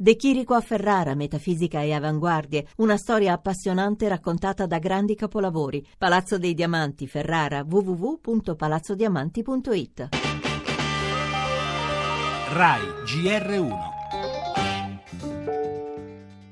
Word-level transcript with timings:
De 0.00 0.14
Chirico 0.14 0.54
a 0.54 0.60
Ferrara, 0.60 1.16
metafisica 1.16 1.82
e 1.82 1.92
avanguardie, 1.92 2.68
una 2.76 2.96
storia 2.96 3.32
appassionante 3.32 4.06
raccontata 4.06 4.64
da 4.64 4.78
grandi 4.78 5.16
capolavori. 5.16 5.84
Palazzo 5.98 6.38
dei 6.38 6.54
Diamanti, 6.54 7.08
Ferrara, 7.08 7.66
www.palazzodiamanti.it. 7.68 10.08
RAI 12.52 12.80
GR1 13.06 13.76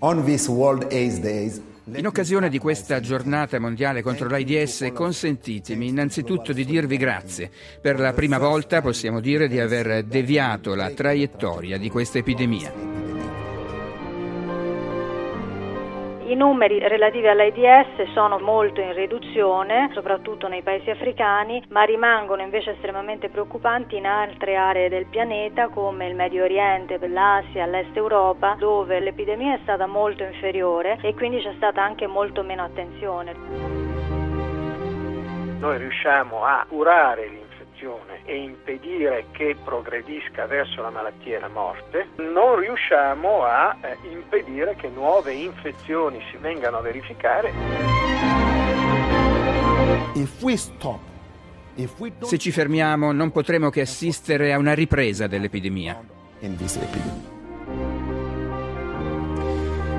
On 0.00 0.24
this 0.24 0.48
World 0.48 0.88
AIDS 0.90 1.20
Days 1.20 1.62
in 1.94 2.04
occasione 2.04 2.48
di 2.48 2.58
questa 2.58 2.98
giornata 2.98 3.60
mondiale 3.60 4.02
contro 4.02 4.28
l'AIDS, 4.28 4.90
consentitemi 4.92 5.86
innanzitutto 5.86 6.52
di 6.52 6.64
dirvi 6.64 6.96
grazie. 6.96 7.48
Per 7.80 8.00
la 8.00 8.12
prima 8.12 8.38
volta 8.38 8.82
possiamo 8.82 9.20
dire 9.20 9.46
di 9.46 9.60
aver 9.60 10.02
deviato 10.02 10.74
la 10.74 10.90
traiettoria 10.90 11.78
di 11.78 11.88
questa 11.88 12.18
epidemia. 12.18 12.95
I 16.26 16.34
numeri 16.34 16.80
relativi 16.80 17.28
all'AIDS 17.28 18.10
sono 18.12 18.40
molto 18.40 18.80
in 18.80 18.92
riduzione, 18.94 19.90
soprattutto 19.94 20.48
nei 20.48 20.62
paesi 20.62 20.90
africani, 20.90 21.62
ma 21.68 21.84
rimangono 21.84 22.42
invece 22.42 22.72
estremamente 22.72 23.28
preoccupanti 23.28 23.96
in 23.96 24.06
altre 24.06 24.56
aree 24.56 24.88
del 24.88 25.06
pianeta 25.06 25.68
come 25.68 26.08
il 26.08 26.16
Medio 26.16 26.42
Oriente, 26.42 26.98
l'Asia, 27.06 27.66
l'Est 27.66 27.96
Europa, 27.96 28.56
dove 28.58 28.98
l'epidemia 28.98 29.54
è 29.54 29.60
stata 29.62 29.86
molto 29.86 30.24
inferiore 30.24 30.98
e 31.00 31.14
quindi 31.14 31.40
c'è 31.40 31.52
stata 31.58 31.80
anche 31.80 32.08
molto 32.08 32.42
meno 32.42 32.64
attenzione. 32.64 33.32
Noi 35.60 35.78
riusciamo 35.78 36.44
a 36.44 36.66
curare 36.68 37.45
l'infezione 37.76 38.20
e 38.24 38.36
impedire 38.36 39.26
che 39.32 39.56
progredisca 39.62 40.46
verso 40.46 40.80
la 40.82 40.90
malattia 40.90 41.36
e 41.36 41.40
la 41.40 41.48
morte, 41.48 42.08
non 42.16 42.58
riusciamo 42.58 43.44
a 43.44 43.76
eh, 43.80 43.96
impedire 44.10 44.74
che 44.76 44.88
nuove 44.88 45.32
infezioni 45.32 46.20
si 46.30 46.38
vengano 46.38 46.78
a 46.78 46.80
verificare. 46.80 47.52
Se 52.22 52.38
ci 52.38 52.50
fermiamo 52.50 53.12
non 53.12 53.30
potremo 53.30 53.68
che 53.70 53.82
assistere 53.82 54.52
a 54.52 54.58
una 54.58 54.72
ripresa 54.72 55.26
dell'epidemia. 55.26 56.00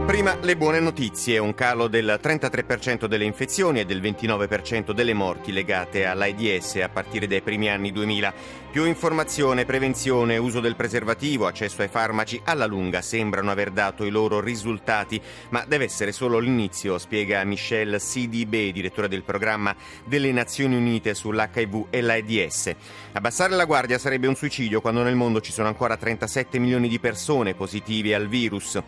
Prima 0.08 0.38
le 0.40 0.56
buone 0.56 0.80
notizie, 0.80 1.38
un 1.38 1.54
calo 1.54 1.90
del 1.90 2.18
33% 2.24 3.08
delle 3.08 3.26
infezioni 3.26 3.82
e 3.82 3.86
del 3.86 4.02
29% 4.02 4.92
delle 4.92 5.14
morti 5.14 5.52
legate 5.52 6.06
all'AIDS 6.06 6.76
a 6.78 6.88
partire 6.88 7.28
dai 7.28 7.42
primi 7.42 7.70
anni 7.70 7.92
2000. 7.92 8.34
Più 8.72 8.86
informazione, 8.86 9.66
prevenzione, 9.66 10.38
uso 10.38 10.62
del 10.62 10.78
preservativo, 10.78 11.46
accesso 11.46 11.82
ai 11.82 11.90
farmaci 11.90 12.40
alla 12.46 12.66
lunga 12.66 13.02
sembrano 13.02 13.52
aver 13.52 13.72
dato 13.72 14.06
i 14.06 14.10
loro 14.10 14.40
risultati, 14.40 15.22
ma 15.50 15.66
deve 15.68 15.84
essere 15.84 16.14
solo 16.14 16.40
l'inizio, 16.40 16.98
spiega 16.98 17.44
Michelle 17.44 18.00
CDB, 18.00 18.72
direttore 18.72 19.10
del 19.10 19.24
programma 19.24 19.76
delle 20.06 20.32
Nazioni 20.32 20.78
Unite 20.78 21.16
sull'HIV 21.16 21.88
e 21.90 22.00
l'AIDS. 22.00 22.76
Abbassare 23.12 23.56
la 23.56 23.66
guardia 23.66 23.98
sarebbe 23.98 24.28
un 24.28 24.36
suicidio 24.36 24.80
quando 24.80 25.04
nel 25.04 25.16
mondo 25.16 25.42
ci 25.42 25.52
sono 25.52 25.68
ancora 25.68 25.98
37 25.98 26.60
milioni 26.60 26.88
di 26.88 26.98
persone 26.98 27.56
positive 27.56 28.16
al 28.16 28.30
virus 28.30 28.82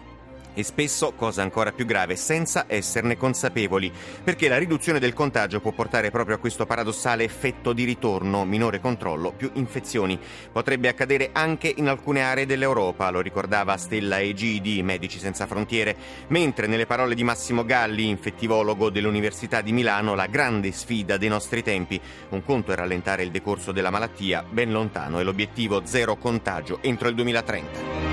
e 0.60 0.64
spesso, 0.64 1.14
cosa 1.14 1.42
ancora 1.42 1.72
più 1.72 1.86
grave, 1.86 2.18
senza 2.18 2.66
esserne 2.68 3.16
consapevoli, 3.16 3.92
perché 4.22 4.50
la 4.50 4.58
riduzione 4.58 5.00
del 5.00 5.14
contagio 5.14 5.62
può 5.62 5.72
portare 5.72 6.12
proprio 6.12 6.36
a 6.36 6.40
questo 6.40 6.66
paradossale 6.66 7.24
effetto 7.24 7.72
di 7.72 7.86
ritorno, 7.86 8.44
minore 8.44 8.82
controllo, 8.82 9.32
più 9.32 9.50
infezioni. 9.54 10.20
Potrebbe 10.52 10.90
accadere 10.90 11.30
anche 11.32 11.74
in 11.74 11.88
alcune 11.88 12.24
aree 12.24 12.46
dell'Europa, 12.46 13.10
lo 13.10 13.22
ricordava 13.22 13.78
Stella 13.78 14.20
Egidi, 14.20 14.84
Medici 14.84 15.18
Senza 15.18 15.48
Frontiere, 15.48 15.96
mentre 16.28 16.68
nelle 16.68 16.86
parole 16.86 17.16
di 17.16 17.24
Massimo 17.24 17.64
Galli, 17.64 18.10
infettivologo 18.10 18.90
dell'Università 18.90 19.62
di 19.62 19.72
Milano, 19.72 20.14
la 20.14 20.28
grande 20.28 20.74
sfida 20.74 21.16
dei 21.16 21.30
nostri 21.30 21.64
tempi, 21.64 22.00
un 22.30 22.44
conto 22.44 22.74
è 22.74 22.76
rallentare 22.76 23.24
il 23.24 23.32
decorso 23.32 23.72
della 23.72 23.92
malattia, 23.92 24.44
ben 24.48 24.72
lontano 24.72 25.20
è 25.20 25.24
l'obiettivo 25.24 25.84
zero 25.86 26.18
contagio 26.18 26.80
entro 26.82 27.08
il 27.08 27.16
2030. 27.16 28.09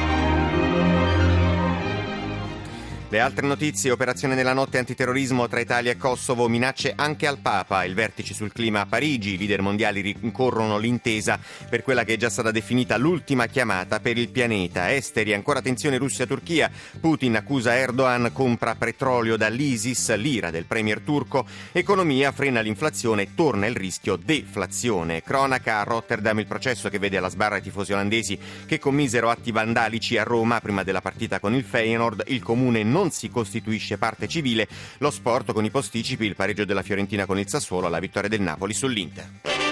Le 3.08 3.20
altre 3.20 3.46
notizie, 3.46 3.92
operazione 3.92 4.34
nella 4.34 4.52
notte 4.52 4.78
antiterrorismo 4.78 5.46
tra 5.46 5.60
Italia 5.60 5.92
e 5.92 5.96
Kosovo, 5.96 6.48
minacce 6.48 6.92
anche 6.96 7.28
al 7.28 7.38
Papa, 7.38 7.84
il 7.84 7.94
vertice 7.94 8.34
sul 8.34 8.52
clima 8.52 8.80
a 8.80 8.86
Parigi, 8.86 9.34
i 9.34 9.38
leader 9.38 9.62
mondiali 9.62 10.00
rincorrono 10.00 10.76
l'intesa 10.76 11.38
per 11.70 11.84
quella 11.84 12.02
che 12.02 12.14
è 12.14 12.16
già 12.16 12.28
stata 12.28 12.50
definita 12.50 12.96
l'ultima 12.96 13.46
chiamata 13.46 14.00
per 14.00 14.18
il 14.18 14.30
pianeta. 14.30 14.92
Esteri, 14.92 15.34
ancora 15.34 15.62
tensione 15.62 15.98
Russia-Turchia, 15.98 16.68
Putin 17.00 17.36
accusa 17.36 17.76
Erdogan, 17.76 18.30
compra 18.32 18.74
petrolio 18.74 19.36
dall'ISIS, 19.36 20.16
l'ira 20.16 20.50
del 20.50 20.64
premier 20.64 20.98
turco, 20.98 21.46
economia 21.70 22.32
frena 22.32 22.60
l'inflazione, 22.60 23.36
torna 23.36 23.66
il 23.66 23.76
rischio 23.76 24.16
deflazione. 24.16 25.22
Cronaca 25.22 25.78
a 25.78 25.84
Rotterdam 25.84 26.40
il 26.40 26.48
processo 26.48 26.88
che 26.88 26.98
vede 26.98 27.18
alla 27.18 27.30
sbarra 27.30 27.58
i 27.58 27.62
tifosi 27.62 27.92
olandesi 27.92 28.36
che 28.66 28.80
commisero 28.80 29.30
atti 29.30 29.52
vandalici 29.52 30.18
a 30.18 30.24
Roma 30.24 30.60
prima 30.60 30.82
della 30.82 31.00
partita 31.00 31.38
con 31.38 31.54
il 31.54 31.62
Feyenoord, 31.62 32.24
il 32.26 32.42
comune 32.42 32.82
non 32.82 32.95
non 32.96 33.10
si 33.10 33.28
costituisce 33.28 33.98
parte 33.98 34.26
civile, 34.26 34.66
lo 34.98 35.10
sport 35.10 35.52
con 35.52 35.66
i 35.66 35.70
posticipi, 35.70 36.24
il 36.24 36.34
pareggio 36.34 36.64
della 36.64 36.82
Fiorentina 36.82 37.26
con 37.26 37.38
il 37.38 37.46
Sassuolo, 37.46 37.88
la 37.88 37.98
vittoria 37.98 38.30
del 38.30 38.40
Napoli 38.40 38.72
sull'Inter. 38.72 39.65